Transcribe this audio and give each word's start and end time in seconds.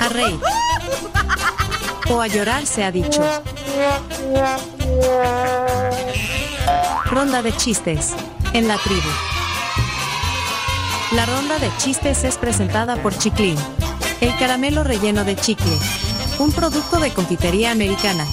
A 0.00 0.08
reír. 0.08 0.40
O 2.10 2.20
a 2.20 2.26
llorar 2.26 2.66
se 2.66 2.84
ha 2.84 2.90
dicho. 2.90 3.22
Ronda 7.06 7.42
de 7.42 7.56
chistes. 7.56 8.14
En 8.52 8.68
la 8.68 8.76
tribu. 8.78 9.08
La 11.12 11.26
ronda 11.26 11.58
de 11.58 11.70
chistes 11.78 12.24
es 12.24 12.36
presentada 12.36 12.96
por 13.02 13.16
Chiclin. 13.16 13.56
El 14.20 14.36
caramelo 14.38 14.84
relleno 14.84 15.24
de 15.24 15.36
chicle. 15.36 15.76
Un 16.38 16.52
producto 16.52 17.00
de 17.00 17.12
confitería 17.12 17.72
americana. 17.72 18.26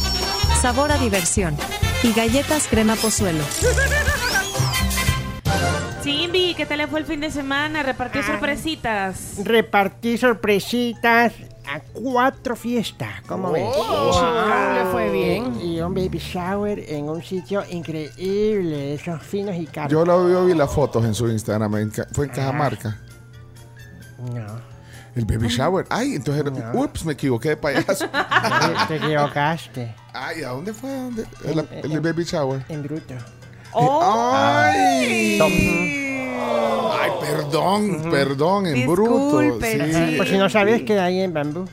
Sabor 0.62 0.92
a 0.92 0.98
diversión. 0.98 1.58
Y 2.04 2.14
galletas 2.14 2.68
crema 2.68 2.96
pozuelo. 2.96 3.44
Simbi, 6.08 6.54
¿qué 6.56 6.66
tal 6.66 6.78
le 6.78 6.88
fue 6.88 7.02
el 7.02 7.06
fin 7.06 7.20
de 7.20 7.30
semana? 7.30 7.84
¿Repartió 7.84 8.24
sorpresitas? 8.24 9.34
Repartí 9.44 10.18
sorpresitas 10.18 11.34
a 11.70 11.82
cuatro 11.92 12.56
fiestas. 12.56 13.22
¿Cómo 13.28 13.52
ves? 13.52 13.66
le 13.66 14.86
fue 14.90 15.12
bien. 15.12 15.60
Y 15.62 15.82
un 15.82 15.94
baby 15.94 16.18
shower 16.18 16.80
en 16.88 17.10
un 17.10 17.22
sitio 17.22 17.62
increíble, 17.70 18.94
esos 18.94 19.22
finos 19.22 19.58
y 19.58 19.66
caros. 19.66 19.92
Yo, 19.92 20.06
lo, 20.06 20.30
yo 20.32 20.46
vi 20.46 20.54
las 20.54 20.72
fotos 20.72 21.04
en 21.04 21.14
su 21.14 21.28
Instagram. 21.28 21.76
en 21.76 21.92
fue 22.14 22.28
en 22.28 22.32
Cajamarca. 22.32 22.98
No, 24.34 24.46
El 25.14 25.26
baby 25.26 25.50
shower. 25.50 25.86
Ay, 25.90 26.16
entonces, 26.16 26.46
era- 26.46 26.72
ups, 26.74 27.04
me 27.04 27.12
equivoqué 27.14 27.50
de 27.50 27.58
payaso. 27.58 28.06
te 28.88 28.96
equivocaste. 28.96 29.94
Ay, 30.14 30.44
¿a 30.44 30.52
dónde 30.52 30.74
fue? 30.74 30.90
¿Dónde? 30.90 31.26
El, 31.44 31.92
el 31.92 32.00
baby 32.00 32.24
shower. 32.24 32.64
En 32.70 32.82
bruto. 32.82 33.14
Ay. 33.74 35.40
Ay, 37.00 37.12
perdón, 37.22 38.10
perdón, 38.10 38.68
en 38.68 38.88
bruto. 38.88 39.42
Sí. 39.62 40.16
Por 40.18 40.28
si 40.28 40.38
no 40.38 40.50
sabes, 40.50 40.84
queda 40.84 41.06
ahí 41.06 41.22
en 41.22 41.34
bambú. 41.34 41.66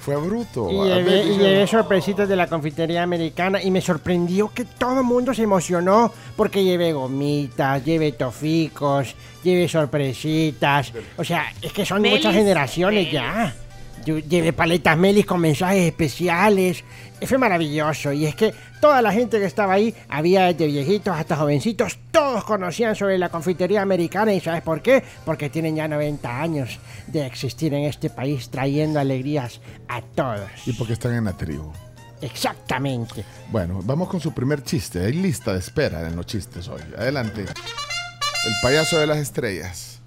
fue 0.00 0.16
bruto. 0.16 0.70
Y 0.70 0.88
llevé, 0.88 1.24
y 1.24 1.36
llevé 1.38 1.66
sorpresitas 1.66 2.28
de 2.28 2.36
la 2.36 2.46
confitería 2.46 3.02
americana 3.02 3.62
y 3.62 3.70
me 3.70 3.80
sorprendió 3.80 4.50
que 4.52 4.64
todo 4.64 4.98
el 5.00 5.04
mundo 5.04 5.34
se 5.34 5.42
emocionó 5.42 6.12
porque 6.36 6.64
llevé 6.64 6.92
gomitas, 6.92 7.84
llevé 7.84 8.12
toficos, 8.12 9.14
llevé 9.44 9.68
sorpresitas. 9.68 10.92
O 11.16 11.24
sea, 11.24 11.52
es 11.60 11.72
que 11.72 11.84
son 11.84 12.02
Melis. 12.02 12.18
muchas 12.18 12.34
generaciones 12.34 13.10
ya. 13.12 13.54
Yo 14.04 14.18
llevé 14.18 14.52
paletas 14.52 14.96
Melis 14.96 15.26
con 15.26 15.40
mensajes 15.40 15.86
especiales. 15.86 16.84
Fue 17.26 17.38
maravilloso. 17.38 18.12
Y 18.12 18.26
es 18.26 18.34
que 18.34 18.54
toda 18.80 19.02
la 19.02 19.12
gente 19.12 19.38
que 19.38 19.44
estaba 19.44 19.74
ahí, 19.74 19.94
había 20.08 20.46
desde 20.46 20.66
viejitos 20.66 21.14
hasta 21.14 21.36
jovencitos, 21.36 21.98
todos 22.10 22.44
conocían 22.44 22.96
sobre 22.96 23.18
la 23.18 23.28
confitería 23.28 23.82
americana. 23.82 24.32
¿Y 24.32 24.40
sabes 24.40 24.62
por 24.62 24.82
qué? 24.82 25.04
Porque 25.24 25.50
tienen 25.50 25.76
ya 25.76 25.86
90 25.88 26.40
años 26.40 26.78
de 27.06 27.26
existir 27.26 27.74
en 27.74 27.84
este 27.84 28.10
país 28.10 28.48
trayendo 28.48 29.00
alegrías 29.00 29.60
a 29.88 30.00
todos. 30.00 30.50
Y 30.66 30.72
porque 30.72 30.94
están 30.94 31.14
en 31.14 31.24
la 31.24 31.36
tribu. 31.36 31.70
Exactamente. 32.22 33.24
Bueno, 33.50 33.80
vamos 33.82 34.08
con 34.08 34.20
su 34.20 34.32
primer 34.32 34.62
chiste. 34.62 35.04
Hay 35.04 35.12
lista 35.12 35.52
de 35.52 35.58
espera 35.58 36.06
en 36.06 36.16
los 36.16 36.26
chistes 36.26 36.68
hoy. 36.68 36.82
Adelante. 36.96 37.42
El 37.42 38.52
payaso 38.62 38.98
de 38.98 39.06
las 39.06 39.18
estrellas. 39.18 40.00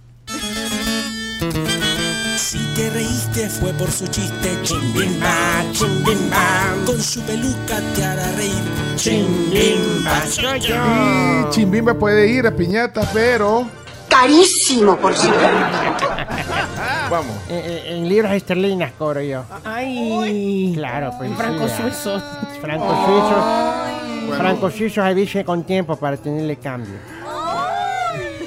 Si 2.38 2.58
te 2.76 2.90
reíste 2.90 3.50
fue 3.50 3.72
por 3.74 3.90
su 3.90 4.06
chiste, 4.08 4.58
chimbimba, 4.64 5.64
chimbimba. 5.72 6.76
Con 6.86 7.02
su 7.02 7.22
peluca 7.22 7.80
te 7.96 8.04
hará 8.04 8.32
reír, 8.34 8.54
chimbimba. 8.96 10.26
Soy 10.28 10.60
yo. 10.60 10.76
Y 10.76 11.50
Chimbimba 11.52 11.94
puede 11.94 12.28
ir 12.28 12.46
a 12.48 12.52
piñata, 12.56 13.10
pero. 13.14 13.68
Carísimo, 14.10 14.98
por 14.98 15.16
cierto. 15.16 15.40
Vamos. 17.10 17.36
Eh, 17.50 17.84
eh, 17.88 17.96
en 17.98 18.08
libras 18.10 18.34
esterlinas 18.34 18.92
cobro 18.98 19.22
yo. 19.22 19.44
Ay. 19.64 20.74
Claro, 20.76 21.14
pues. 21.18 21.32
Franco 21.36 21.68
suizo. 21.68 22.22
Francos 22.62 23.06
suizos. 23.06 24.38
Francos 24.38 24.74
suizos 24.74 25.04
avisen 25.04 25.44
con 25.44 25.64
tiempo 25.64 25.96
para 25.96 26.18
tenerle 26.18 26.58
cambio. 26.58 26.94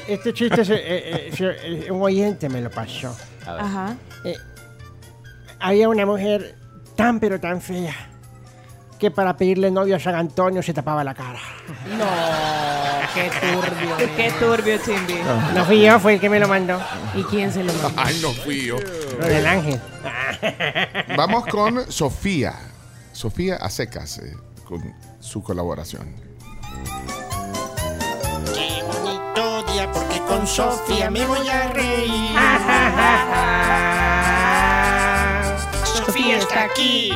Este 0.09 0.33
chiste, 0.33 0.65
se- 0.65 0.75
eh, 0.75 0.81
eh, 0.87 1.31
se- 1.37 1.87
eh, 1.87 1.91
un 1.91 2.01
oyente 2.03 2.49
me 2.49 2.61
lo 2.61 2.71
pasó. 2.71 3.17
Ajá. 3.47 3.97
Eh, 4.25 4.37
había 5.61 5.89
una 5.89 6.05
mujer 6.07 6.57
tan 6.97 7.21
pero 7.21 7.41
tan 7.41 7.61
fea 7.61 7.95
que 8.99 9.11
para 9.11 9.37
pedirle 9.37 9.71
novio 9.71 9.97
a 9.97 10.01
San 10.01 10.15
Antonio 10.15 10.63
se 10.63 10.73
tapaba 10.73 11.05
la 11.05 11.15
cara. 11.15 11.39
No, 11.99 12.07
qué 13.15 13.31
turbio. 13.41 13.97
Qué 14.17 14.33
turbio, 14.41 14.79
Simbi. 14.79 15.15
No 15.55 15.65
fui 15.67 15.83
yo, 15.83 16.01
fue 16.01 16.15
el 16.15 16.21
que 16.21 16.31
me 16.31 16.41
lo 16.41 16.49
mandó. 16.49 16.81
¿Y 17.15 17.23
quién 17.25 17.53
se 17.53 17.63
lo 17.63 17.73
mandó? 17.75 17.93
Ay, 17.97 18.19
no 18.23 18.33
fui 18.33 18.65
yo. 18.67 18.77
Lo 19.21 19.27
del 19.27 19.47
ángel. 19.47 19.81
Vamos 21.17 21.47
con 21.47 21.91
Sofía. 21.93 22.55
Sofía 23.13 23.57
a 23.57 23.69
secas 23.71 24.19
eh, 24.19 24.35
con 24.65 24.83
su 25.21 25.43
colaboración. 25.43 26.26
Porque 29.93 30.21
con 30.29 30.47
Sofía 30.47 31.11
me 31.11 31.25
voy 31.27 31.49
a 31.49 31.69
reír. 31.73 32.37
Sofía 35.85 36.39
está 36.39 36.65
aquí. 36.65 37.13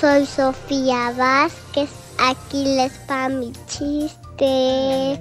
soy 0.00 0.26
Sofía 0.26 1.12
Vázquez. 1.16 1.90
Aquí 2.18 2.64
les 2.76 2.92
va 3.10 3.28
mi 3.28 3.52
chiste. 3.66 5.20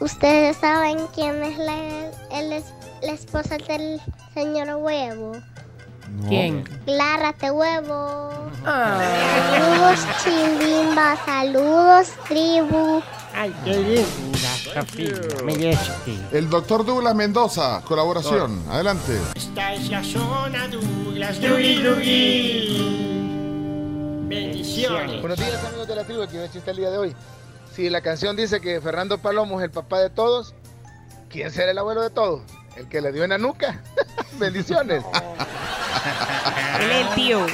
¿Ustedes 0.00 0.56
saben 0.58 0.98
quién 1.14 1.42
es 1.42 1.58
la, 1.58 2.10
el 2.32 2.52
es- 2.52 2.74
la 3.02 3.12
esposa 3.12 3.56
del 3.68 4.00
señor 4.34 4.76
Huevo? 4.76 5.32
No. 6.16 6.28
¿Quién? 6.28 6.64
Clara 6.84 7.32
te 7.32 7.50
Huevo. 7.50 8.30
Ah, 8.64 8.98
Saludos, 9.50 10.06
chimbimba. 10.24 11.16
Saludos, 11.24 12.08
tribu. 12.26 13.02
Ay, 13.34 13.54
qué 13.64 13.76
linda. 13.76 14.48
Me. 15.44 15.76
El 16.32 16.50
doctor 16.50 16.84
Douglas 16.84 17.14
Mendoza, 17.14 17.82
colaboración. 17.84 18.62
Adelante. 18.68 19.18
Esta 19.36 19.74
es 19.74 19.88
la 19.90 20.02
zona 20.02 20.68
Douglas, 20.68 21.40
Dougie 21.40 21.82
Dougie. 21.82 23.08
Bendiciones. 24.28 25.20
Buenos 25.20 25.38
días 25.38 25.64
amigos 25.64 25.88
de 25.88 25.96
la 25.96 26.04
tribu, 26.04 26.20
va 26.20 26.24
el 26.26 26.50
chiste 26.50 26.70
el 26.70 26.76
día 26.76 26.90
de 26.90 26.98
hoy. 26.98 27.16
Si 27.74 27.88
la 27.88 28.00
canción 28.00 28.36
dice 28.36 28.60
que 28.60 28.80
Fernando 28.80 29.18
Palomo 29.18 29.60
es 29.60 29.64
el 29.64 29.70
papá 29.70 30.00
de 30.00 30.10
todos, 30.10 30.54
¿quién 31.30 31.50
será 31.52 31.70
el 31.70 31.78
abuelo 31.78 32.02
de 32.02 32.10
todos? 32.10 32.42
El 32.76 32.88
que 32.88 33.00
le 33.00 33.12
dio 33.12 33.24
en 33.24 33.30
la 33.30 33.38
nuca. 33.38 33.80
Bendiciones. 34.38 35.04
Él 36.80 36.90
es 36.90 37.06
el 37.08 37.14
tío. 37.14 37.46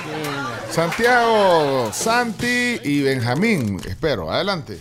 Santiago, 0.71 1.91
Santi 1.93 2.79
y 2.83 3.03
Benjamín. 3.03 3.81
Espero. 3.87 4.31
Adelante. 4.31 4.81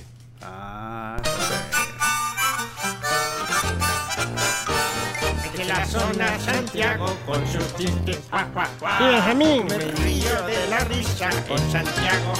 De 5.55 5.65
la 5.65 5.85
zona 5.85 6.39
Santiago 6.39 7.05
con 7.25 7.45
sus 7.47 7.75
chistes. 7.77 8.19
Ja, 8.31 8.47
ja, 8.55 8.67
ja. 8.81 8.97
Y 9.01 9.13
Benjamín. 9.13 9.65
Me 9.67 9.77
río 9.77 10.41
de 10.47 10.67
la 10.69 10.79
risa 10.79 11.29
con 11.47 11.59
Santiago. 11.71 12.33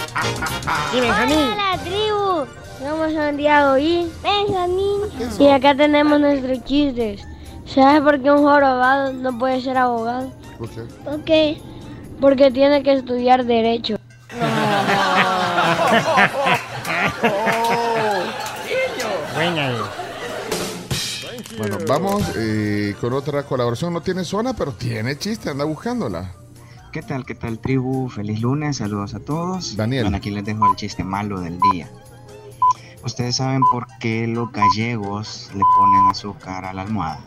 Y 0.94 1.00
Benjamín. 1.00 1.50
la 1.56 1.78
tribu. 1.84 2.46
Somos 2.80 3.14
Santiago 3.14 3.78
y 3.78 4.12
Benjamín. 4.24 5.02
Y 5.40 5.48
acá 5.48 5.76
tenemos 5.76 6.20
nuestros 6.20 6.64
chistes. 6.66 7.22
¿Sabes 7.66 8.02
por 8.02 8.22
qué 8.22 8.32
un 8.32 8.40
jorobado 8.44 9.14
no 9.14 9.38
puede 9.38 9.62
ser 9.62 9.78
abogado? 9.78 10.32
¿Por 10.58 10.70
qué? 10.70 10.82
¿Por 11.06 11.24
qué? 11.24 11.62
Porque 12.24 12.52
tiene 12.52 12.82
que 12.84 12.94
estudiar 12.94 13.44
derecho. 13.44 13.98
Eh. 19.46 19.82
Bueno, 21.58 21.78
vamos 21.88 22.24
eh, 22.36 22.96
con 23.00 23.14
otra 23.14 23.44
colaboración. 23.44 23.94
No 23.94 24.02
tiene 24.02 24.24
zona, 24.24 24.54
pero 24.54 24.72
tiene 24.74 25.18
chiste. 25.18 25.50
Anda 25.50 25.66
buscándola. 25.66 26.32
¿Qué 26.92 27.02
tal, 27.02 27.26
qué 27.26 27.36
tal 27.36 27.60
tribu? 27.60 28.10
Feliz 28.10 28.42
lunes, 28.42 28.78
saludos 28.78 29.14
a 29.16 29.20
todos. 29.20 29.76
Daniel. 29.76 30.04
Bueno, 30.04 30.18
aquí 30.18 30.32
les 30.32 30.46
dejo 30.46 30.70
el 30.70 30.76
chiste 30.76 31.04
malo 31.04 31.40
del 31.40 31.60
día. 31.72 31.90
¿Ustedes 33.04 33.36
saben 33.36 33.62
por 33.72 33.86
qué 34.00 34.28
los 34.28 34.52
gallegos 34.52 35.50
le 35.54 35.64
ponen 35.76 36.06
azúcar 36.10 36.66
a 36.66 36.74
la 36.74 36.84
almohada? 36.84 37.20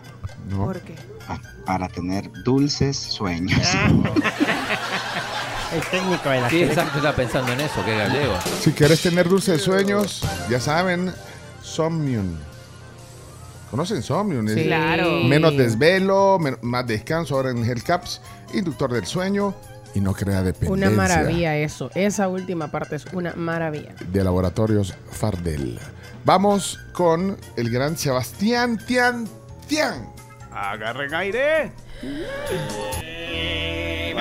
No. 0.48 0.64
¿Por 0.64 0.80
qué? 0.80 0.94
Pa- 1.26 1.40
Para 1.64 1.88
tener 1.88 2.30
dulces 2.44 2.96
sueños. 2.96 3.60
El 5.72 5.80
técnico 5.90 6.28
de 6.30 6.40
la 6.40 6.50
Sí, 6.50 6.62
exacto, 6.62 6.98
estaba 6.98 7.16
pensando 7.16 7.52
en 7.52 7.60
eso, 7.60 7.84
que 7.84 7.96
gallego. 7.96 8.34
Si 8.60 8.72
quieres 8.72 9.02
tener 9.02 9.28
dulces 9.28 9.62
sueños, 9.62 10.22
ya 10.48 10.60
saben, 10.60 11.12
Somnium. 11.62 12.36
¿Conocen 13.70 14.02
Somnium? 14.02 14.46
Sí. 14.48 14.60
Es 14.60 14.66
Claro. 14.66 15.10
Menos 15.24 15.56
desvelo, 15.56 16.38
men- 16.38 16.58
más 16.62 16.86
descanso 16.86 17.34
ahora 17.34 17.50
en 17.50 17.64
Hellcaps, 17.68 18.20
inductor 18.54 18.92
del 18.92 19.06
sueño 19.06 19.54
y 19.94 20.00
no 20.00 20.12
crea 20.14 20.42
dependencia. 20.42 20.88
una 20.88 20.90
maravilla 20.90 21.56
eso. 21.56 21.90
Esa 21.94 22.28
última 22.28 22.70
parte 22.70 22.96
es 22.96 23.04
una 23.12 23.34
maravilla. 23.34 23.94
De 24.12 24.22
Laboratorios 24.22 24.94
Fardel. 25.10 25.80
Vamos 26.24 26.78
con 26.92 27.36
el 27.56 27.70
gran 27.70 27.96
Sebastián 27.96 28.78
Tian 28.86 29.26
Sebastián. 29.68 30.06
Agarren 30.52 31.12
aire. 31.12 31.72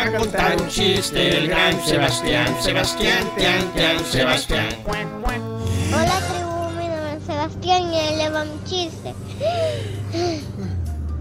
A 0.05 0.11
contar 0.19 0.61
un 0.61 0.67
chiste 0.69 1.35
el 1.35 1.47
gran 1.47 1.83
Sebastián, 1.83 2.55
Sebastián, 2.61 3.27
Tian, 3.35 3.73
Tian, 3.73 4.05
Sebastián. 4.05 4.67
Hola 4.85 6.21
tribu, 6.29 6.69
mi 6.77 6.87
nombre 6.87 7.17
es 7.17 7.23
Sebastián 7.25 7.91
y 7.91 8.15
le 8.15 8.29
va 8.29 8.45
mi 8.45 8.63
chiste. 8.65 9.15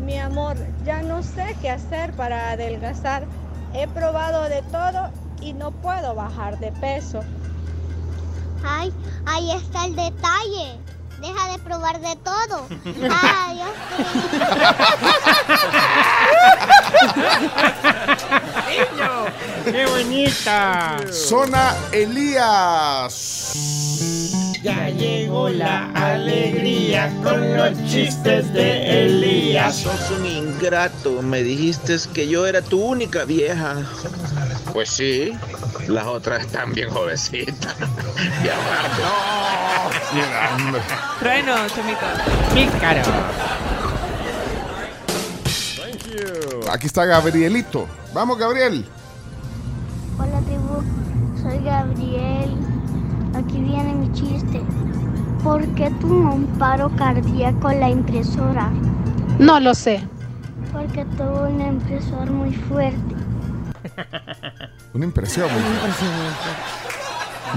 Mi 0.00 0.18
amor, 0.18 0.58
ya 0.84 1.00
no 1.00 1.22
sé 1.22 1.56
qué 1.62 1.70
hacer 1.70 2.12
para 2.12 2.50
adelgazar. 2.50 3.24
He 3.72 3.88
probado 3.88 4.50
de 4.50 4.60
todo 4.70 5.10
y 5.40 5.54
no 5.54 5.70
puedo 5.70 6.14
bajar 6.14 6.58
de 6.58 6.70
peso. 6.72 7.20
Ay, 8.62 8.92
ahí 9.24 9.50
está 9.52 9.86
el 9.86 9.96
detalle. 9.96 10.78
Deja 11.22 11.52
de 11.52 11.58
probar 11.60 12.00
de 12.02 12.16
todo. 12.16 12.66
Adiós. 13.48 13.70
¡Qué 19.64 19.86
bonita! 19.86 20.98
Zona 21.10 21.74
Elías. 21.92 23.52
Ya 24.62 24.88
llegó 24.88 25.48
la 25.50 25.90
alegría 25.92 27.12
con 27.22 27.56
los 27.56 27.72
chistes 27.84 28.52
de 28.52 29.04
Elías. 29.04 29.76
Sos 29.76 30.10
un 30.18 30.26
ingrato. 30.26 31.22
Me 31.22 31.42
dijiste 31.42 31.96
que 32.12 32.26
yo 32.28 32.46
era 32.46 32.62
tu 32.62 32.80
única 32.80 33.24
vieja. 33.24 33.76
Pues 34.72 34.88
sí, 34.90 35.32
las 35.86 36.06
otras 36.06 36.46
están 36.46 36.72
bien 36.72 36.90
jovencitas. 36.90 37.74
Y 38.44 38.48
aparte. 38.48 39.02
Hombre. 40.62 40.80
Trueno, 41.18 41.68
Chomito. 41.68 42.06
Aquí 46.70 46.86
está 46.86 47.04
Gabrielito. 47.04 47.86
Vamos, 48.12 48.38
Gabriel. 48.38 48.84
Hola 50.18 50.40
tribu, 50.40 50.82
soy 51.42 51.58
Gabriel. 51.64 52.56
Aquí 53.34 53.60
viene 53.60 53.94
mi 53.94 54.12
chiste. 54.12 54.62
¿Por 55.42 55.66
qué 55.74 55.90
tuvo 56.00 56.34
un 56.34 56.46
paro 56.58 56.90
cardíaco 56.96 57.70
la 57.72 57.90
impresora? 57.90 58.70
No 59.38 59.60
lo 59.60 59.74
sé. 59.74 60.02
Porque 60.72 61.04
tuvo 61.16 61.48
un 61.48 61.60
impresor 61.60 62.30
muy 62.30 62.54
fuerte. 62.54 63.14
Una 64.94 65.04
impresión. 65.04 65.50
muy 65.52 65.60
fuerte. 65.60 66.93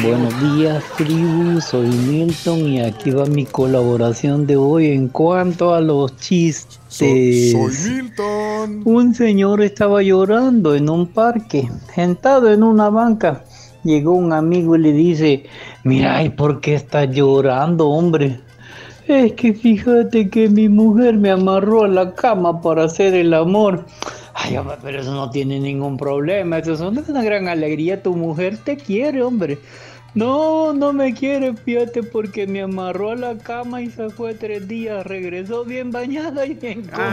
Buenos 0.01 0.33
días, 0.55 0.83
tribu. 0.95 1.59
Soy 1.59 1.87
Milton 1.87 2.59
y 2.67 2.81
aquí 2.81 3.09
va 3.09 3.25
mi 3.25 3.45
colaboración 3.45 4.45
de 4.45 4.55
hoy 4.55 4.91
en 4.91 5.07
cuanto 5.07 5.73
a 5.73 5.81
los 5.81 6.15
chistes. 6.17 6.77
soy 6.87 7.71
Milton. 7.91 8.83
Un 8.85 9.15
señor 9.15 9.59
estaba 9.61 10.03
llorando 10.03 10.75
en 10.75 10.87
un 10.89 11.07
parque, 11.07 11.67
sentado 11.95 12.51
en 12.51 12.61
una 12.61 12.91
banca. 12.91 13.43
Llegó 13.83 14.13
un 14.13 14.33
amigo 14.33 14.75
y 14.75 14.79
le 14.79 14.91
dice: 14.91 15.45
Mira, 15.83 16.21
¿y 16.21 16.29
por 16.29 16.61
qué 16.61 16.75
estás 16.75 17.09
llorando, 17.09 17.89
hombre? 17.89 18.39
Es 19.07 19.33
que 19.33 19.53
fíjate 19.53 20.29
que 20.29 20.47
mi 20.47 20.69
mujer 20.69 21.15
me 21.15 21.31
amarró 21.31 21.85
a 21.85 21.87
la 21.87 22.13
cama 22.13 22.61
para 22.61 22.83
hacer 22.83 23.15
el 23.15 23.33
amor. 23.33 23.85
Ay, 24.39 24.55
hombre, 24.55 24.77
pero 24.83 25.01
eso 25.01 25.11
no 25.15 25.31
tiene 25.31 25.59
ningún 25.59 25.97
problema. 25.97 26.59
Eso 26.59 26.73
es 26.73 26.79
una 26.79 27.23
gran 27.23 27.47
alegría. 27.47 28.03
Tu 28.03 28.15
mujer 28.15 28.59
te 28.59 28.77
quiere, 28.77 29.23
hombre. 29.23 29.57
No, 30.13 30.73
no 30.73 30.93
me 30.93 31.15
quiere, 31.15 31.55
fíjate, 31.55 32.03
porque 32.03 32.45
me 32.45 32.61
amarró 32.61 33.09
a 33.11 33.15
la 33.15 33.35
cama 33.39 33.81
y 33.81 33.89
se 33.89 34.11
fue 34.11 34.35
tres 34.35 34.67
días. 34.67 35.07
Regresó 35.07 35.65
bien 35.65 35.91
bañada 35.91 36.45
y 36.45 36.53
bien 36.53 36.87
Ay, 36.93 37.07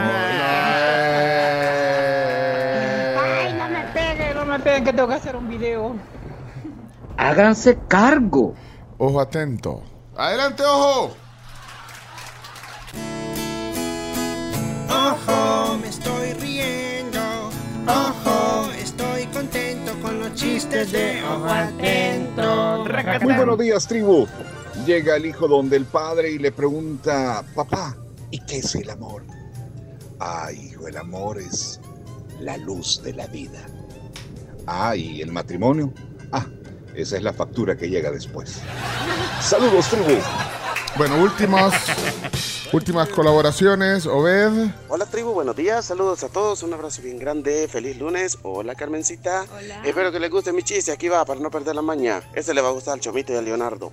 no 3.55 3.71
me 3.71 3.85
peguen, 3.95 4.37
no 4.37 4.45
me 4.45 4.59
peguen, 4.59 4.85
que 4.85 4.93
tengo 4.93 5.09
que 5.09 5.15
hacer 5.15 5.35
un 5.35 5.49
video. 5.49 5.97
Háganse 7.17 7.79
cargo. 7.89 8.55
Ojo 8.99 9.19
atento. 9.19 9.83
Adelante, 10.15 10.63
ojo. 10.63 11.17
Ojo. 14.91 15.74
Ojo, 17.87 18.71
estoy 18.73 19.27
contento 19.27 19.93
con 20.01 20.19
los 20.19 20.35
chistes 20.35 20.91
de 20.91 21.23
Ojo 21.23 21.47
Atento. 21.47 22.85
Muy 23.23 23.35
buenos 23.35 23.59
días, 23.59 23.87
tribu. 23.87 24.27
Llega 24.87 25.17
el 25.17 25.27
hijo 25.27 25.47
donde 25.47 25.77
el 25.77 25.85
padre 25.85 26.31
y 26.31 26.39
le 26.39 26.51
pregunta, 26.51 27.45
papá, 27.55 27.95
¿y 28.31 28.39
qué 28.41 28.59
es 28.59 28.75
el 28.75 28.89
amor? 28.89 29.25
Ah, 30.19 30.51
hijo, 30.51 30.89
el 30.89 30.97
amor 30.97 31.39
es 31.39 31.79
la 32.41 32.57
luz 32.57 33.03
de 33.03 33.13
la 33.13 33.27
vida. 33.27 33.61
Ah, 34.67 34.97
¿y 34.97 35.21
el 35.21 35.31
matrimonio? 35.31 35.93
Ah, 36.33 36.47
esa 36.95 37.19
es 37.19 37.23
la 37.23 37.35
factura 37.35 37.77
que 37.77 37.91
llega 37.91 38.11
después. 38.11 38.63
Saludos, 39.43 39.89
tribu. 39.91 40.19
Bueno, 40.97 41.19
últimas, 41.19 41.75
últimas 42.73 43.09
colaboraciones. 43.09 44.07
Obed. 44.07 44.71
Hola 44.89 45.07
tribu, 45.07 45.33
buenos 45.33 45.57
días, 45.57 45.85
saludos 45.85 46.25
a 46.25 46.29
todos, 46.29 46.63
un 46.63 46.73
abrazo 46.73 47.03
bien 47.03 47.19
grande, 47.19 47.69
feliz 47.69 47.99
lunes. 47.99 48.39
Hola 48.43 48.75
Carmencita. 48.75 49.47
Espero 49.85 50.11
que 50.13 50.21
les 50.21 50.31
guste 50.31 50.53
mi 50.53 50.63
chiste, 50.63 50.93
aquí 50.93 51.09
va 51.09 51.25
para 51.25 51.41
no 51.41 51.51
perder 51.51 51.75
la 51.75 51.83
maña. 51.83 52.23
Este 52.35 52.55
le 52.55 52.61
va 52.61 52.69
a 52.69 52.73
gustar 52.73 52.95
al 52.95 53.01
Chomito 53.01 53.33
y 53.33 53.37
a 53.37 53.43
Leonardo. 53.43 53.93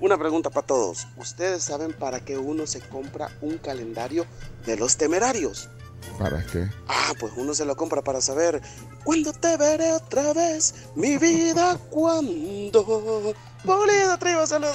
Una 0.00 0.16
pregunta 0.18 0.50
para 0.50 0.66
todos. 0.66 1.06
¿Ustedes 1.16 1.62
saben 1.62 1.92
para 1.92 2.20
qué 2.20 2.38
uno 2.38 2.66
se 2.66 2.80
compra 2.80 3.30
un 3.40 3.58
calendario 3.58 4.26
de 4.64 4.76
los 4.76 4.96
temerarios? 4.96 5.68
¿Para 6.18 6.44
qué? 6.46 6.66
Ah, 6.88 7.12
pues 7.18 7.32
uno 7.36 7.54
se 7.54 7.64
lo 7.64 7.76
compra 7.76 8.02
para 8.02 8.20
saber 8.20 8.60
cuándo 9.04 9.32
te 9.32 9.56
veré 9.56 9.92
otra 9.92 10.32
vez, 10.32 10.74
mi 10.94 11.16
vida, 11.16 11.78
cuándo. 11.90 13.34
Bolida, 13.64 14.16
tribu, 14.18 14.46
saludos. 14.46 14.74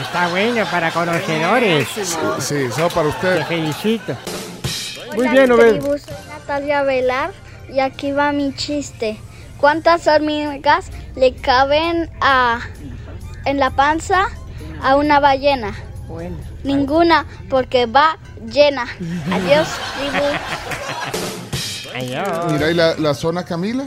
Está 0.00 0.28
bueno 0.28 0.64
para 0.70 0.90
conocedores. 0.90 1.88
Sí, 1.94 2.04
sí, 2.40 2.70
solo 2.72 2.88
para 2.90 3.08
usted. 3.08 3.38
Te 3.38 3.44
felicito. 3.44 4.16
Muy 5.14 5.28
bien, 5.28 5.50
Obed. 5.52 5.78
tribu, 5.80 5.98
soy 5.98 6.14
Natalia 6.28 6.82
Velar 6.82 7.32
y 7.72 7.80
aquí 7.80 8.12
va 8.12 8.32
mi 8.32 8.54
chiste. 8.54 9.18
¿Cuántas 9.58 10.06
hormigas 10.06 10.86
le 11.14 11.34
caben 11.34 12.10
a 12.20 12.60
en 13.46 13.58
la 13.58 13.70
panza 13.70 14.26
a 14.82 14.96
una 14.96 15.18
ballena? 15.20 15.74
Bueno. 16.08 16.36
Ninguna, 16.64 17.26
porque 17.50 17.86
va 17.86 18.18
llena. 18.52 18.86
Adiós, 19.32 19.68
tribu. 19.96 20.24
Mira, 22.52 22.70
¿y 22.70 22.74
la, 22.74 22.94
la 22.96 23.14
zona 23.14 23.44
Camila? 23.44 23.86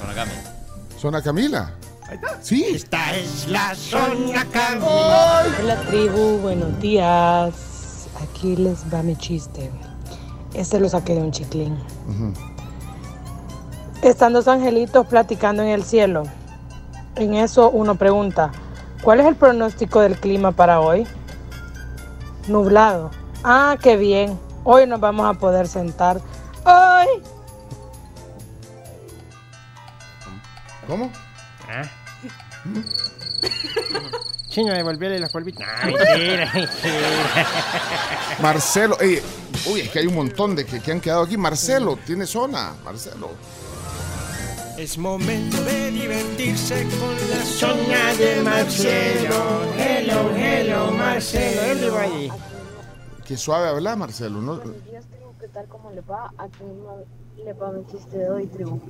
Zona 0.00 0.14
Cami. 0.14 0.32
¿Zona 0.98 1.22
Camila? 1.22 1.70
Ahí 2.08 2.16
está. 2.16 2.38
Sí. 2.42 2.64
Esta 2.74 3.16
es 3.16 3.46
la 3.48 3.74
zona 3.74 4.44
Camila. 4.50 5.44
Hola 5.60 5.76
tribu, 5.88 6.38
buenos 6.38 6.80
días. 6.80 7.54
Aquí 8.22 8.56
les 8.56 8.84
va 8.92 9.02
mi 9.02 9.16
chiste. 9.16 9.70
Este 10.54 10.80
lo 10.80 10.88
saqué 10.88 11.14
de 11.14 11.20
un 11.20 11.30
chiclín. 11.30 11.78
Están 14.02 14.32
dos 14.32 14.48
angelitos 14.48 15.06
platicando 15.06 15.62
en 15.62 15.68
el 15.68 15.84
cielo. 15.84 16.24
En 17.16 17.34
eso 17.34 17.70
uno 17.70 17.94
pregunta, 17.96 18.50
¿cuál 19.02 19.20
es 19.20 19.26
el 19.26 19.36
pronóstico 19.36 20.00
del 20.00 20.16
clima 20.18 20.52
para 20.52 20.80
hoy? 20.80 21.06
Nublado. 22.48 23.10
Ah, 23.44 23.76
qué 23.82 23.96
bien. 23.96 24.38
Hoy 24.64 24.86
nos 24.86 25.00
vamos 25.00 25.28
a 25.28 25.38
poder 25.38 25.66
sentar. 25.66 26.20
¡Hoy! 26.64 27.22
¿Cómo? 30.86 31.10
Ah. 31.68 31.82
Chino, 34.48 34.72
devolverle 34.74 35.18
las 35.18 35.32
polvitas. 35.32 35.66
No, 35.82 35.92
mentira, 35.92 36.50
mentira. 36.52 37.46
Marcelo, 38.42 39.00
ey, 39.00 39.22
uy, 39.66 39.80
es 39.80 39.88
que 39.88 40.00
hay 40.00 40.06
un 40.06 40.14
montón 40.14 40.54
de 40.54 40.66
que, 40.66 40.80
que 40.80 40.92
han 40.92 41.00
quedado 41.00 41.22
aquí. 41.22 41.38
Marcelo, 41.38 41.98
tiene 42.04 42.26
zona. 42.26 42.74
Marcelo. 42.84 43.30
Es 44.78 44.98
momento 44.98 45.62
de 45.64 45.90
divertirse 45.90 46.86
con 46.98 47.14
la 47.30 47.44
zona 47.44 48.14
de 48.18 48.42
Marcelo. 48.42 49.34
Hello, 49.78 50.30
hello, 50.36 50.90
Marcelo. 50.92 51.62
Él 51.62 51.84
iba 51.84 52.00
ahí. 52.00 52.30
Qué 53.24 53.36
suave 53.36 53.68
habla, 53.68 53.94
Marcelo. 53.96 54.40
¿no? 54.40 54.56
Buenos 54.56 54.84
días, 54.84 55.04
tribu. 55.06 55.32
¿Qué 55.38 55.48
tal? 55.48 55.66
¿Cómo 55.68 55.90
le 55.90 56.00
va? 56.00 56.32
Aquí 56.38 56.64
ma- 56.64 57.42
le 57.44 57.52
va 57.52 57.70
mi 57.72 57.84
chiste 57.86 58.18
de 58.18 58.30
hoy, 58.30 58.46
tribu. 58.46 58.80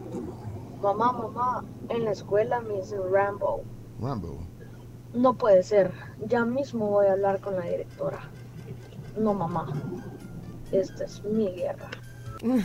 Mamá, 0.81 1.13
mamá, 1.13 1.65
en 1.89 2.05
la 2.05 2.13
escuela 2.13 2.61
me 2.61 2.75
dicen 2.75 3.01
Rambo. 3.13 3.63
Rambo. 4.01 4.39
No 5.15 5.35
puede 5.35 5.63
ser. 5.63 5.93
Ya 6.27 6.45
mismo 6.45 6.89
voy 6.89 7.07
a 7.07 7.13
hablar 7.13 7.41
con 7.41 7.57
la 7.57 7.63
directora. 7.63 8.21
No, 9.19 9.35
mamá. 9.35 9.67
Esta 10.71 11.05
es 11.05 11.23
mi 11.25 11.49
guerra. 11.53 11.91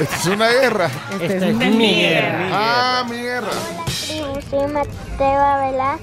Esta 0.00 0.16
es 0.16 0.26
una 0.26 0.48
guerra. 0.48 0.90
Esta 1.20 1.46
es 1.48 1.54
mi 1.56 1.94
guerra. 2.02 2.48
Ah, 2.52 3.04
mi 3.08 3.16
guerra. 3.16 3.48
Tribu, 4.06 4.40
soy 4.50 4.66
Mateo. 4.72 5.98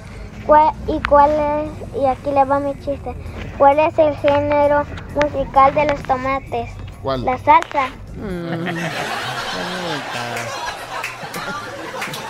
¿Cuál- 0.46 0.74
¿Y 0.88 1.00
cuál 1.08 1.32
es? 1.32 1.70
Y 2.02 2.06
aquí 2.06 2.32
le 2.32 2.46
va 2.46 2.60
mi 2.60 2.74
chiste. 2.80 3.14
¿Cuál 3.58 3.80
es 3.80 3.98
el 4.00 4.16
género 4.18 4.86
musical 5.16 5.74
de 5.76 5.86
los 5.88 6.02
tomates? 6.04 6.70
¿Cuál? 7.02 7.26
La 7.26 7.38
salsa. 7.38 7.90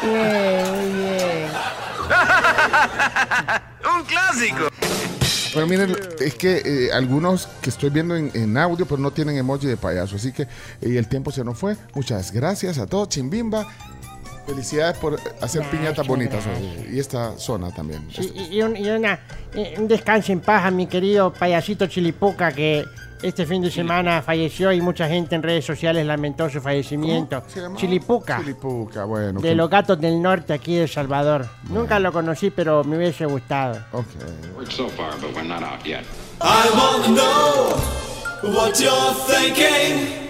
Bien, 0.01 0.71
muy 0.71 0.93
bien. 0.93 1.49
¡Un 3.97 4.03
clásico! 4.05 4.67
Pero 5.57 5.65
miren, 5.65 5.95
es 6.19 6.35
que 6.35 6.61
eh, 6.63 6.91
algunos 6.93 7.47
que 7.63 7.71
estoy 7.71 7.89
viendo 7.89 8.15
en, 8.15 8.29
en 8.35 8.55
audio, 8.57 8.85
pero 8.85 9.01
no 9.01 9.09
tienen 9.09 9.37
emoji 9.37 9.65
de 9.65 9.75
payaso. 9.75 10.15
Así 10.15 10.31
que 10.31 10.43
eh, 10.43 10.47
el 10.81 11.07
tiempo 11.07 11.31
se 11.31 11.43
nos 11.43 11.57
fue. 11.57 11.75
Muchas 11.95 12.31
gracias 12.31 12.77
a 12.77 12.85
todos. 12.85 13.09
Chimbimba. 13.09 13.67
Felicidades 14.45 14.97
por 14.99 15.19
hacer 15.41 15.63
piñatas 15.71 16.05
bonitas 16.05 16.45
hoy. 16.45 16.93
Y 16.93 16.99
esta 16.99 17.35
zona 17.39 17.71
también. 17.71 18.07
Y, 18.19 18.55
y 18.55 18.61
un, 18.61 18.77
y 18.77 18.87
una, 18.87 19.19
eh, 19.55 19.73
un 19.79 19.87
descanso 19.87 20.31
en 20.31 20.41
paz 20.41 20.63
a 20.63 20.69
mi 20.69 20.85
querido 20.85 21.33
payasito 21.33 21.87
Chilipuca 21.87 22.51
que 22.51 22.85
este 23.21 23.45
fin 23.45 23.62
de 23.62 23.71
semana 23.71 24.21
falleció 24.21 24.71
y 24.71 24.81
mucha 24.81 25.07
gente 25.07 25.36
en 25.36 25.43
redes 25.43 25.65
sociales 25.65 26.05
lamentó 26.05 26.50
su 26.50 26.62
fallecimiento. 26.62 27.39
¿Cómo 27.39 27.50
se 27.50 27.59
llamaba? 27.62 27.79
Chilipuca. 27.81 28.38
Chilipuca, 28.39 29.03
bueno. 29.05 29.39
De 29.39 29.50
que- 29.50 29.55
los 29.55 29.69
gatos 29.69 30.00
del 30.00 30.21
norte 30.21 30.53
aquí 30.53 30.75
de 30.75 30.83
El 30.83 30.89
Salvador. 30.89 31.47
Nunca 31.69 32.00
lo 32.00 32.12
conocí, 32.12 32.50
pero 32.51 32.83
me 32.83 32.97
hubiese 32.97 33.25
gustado. 33.25 33.79
Ok. 33.91 34.05
Worked 34.55 34.71
so 34.71 34.88
far, 34.89 35.12
but 35.21 35.33
we're 35.36 35.47
not 35.47 35.63
out 35.63 35.83
yet. 35.86 36.03
I 36.41 36.69
wanna 36.77 37.07
know 37.15 38.53
what 38.55 38.75
you're 38.79 39.15
thinking. 39.27 40.26